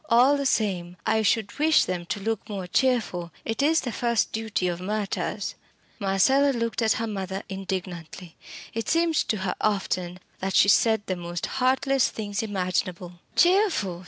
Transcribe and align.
All 0.09 0.35
the 0.35 0.47
same, 0.47 0.97
I 1.05 1.21
should 1.21 1.59
wish 1.59 1.85
them 1.85 2.07
to 2.07 2.19
look 2.19 2.49
more 2.49 2.65
cheerful. 2.65 3.31
It 3.45 3.61
is 3.61 3.81
the 3.81 3.91
first 3.91 4.31
duty 4.31 4.67
of 4.67 4.81
martyrs." 4.81 5.53
Marcella 5.99 6.53
looked 6.57 6.81
at 6.81 6.93
her 6.93 7.05
mother 7.05 7.43
indignantly. 7.49 8.35
It 8.73 8.89
seemed 8.89 9.13
to 9.13 9.37
her 9.45 9.53
often 9.61 10.17
that 10.39 10.55
she 10.55 10.69
said 10.69 11.03
the 11.05 11.15
most 11.15 11.45
heartless 11.45 12.09
things 12.09 12.41
imaginable. 12.41 13.19
"Cheerful!" 13.35 13.99